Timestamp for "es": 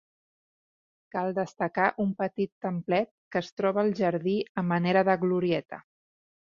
3.45-3.55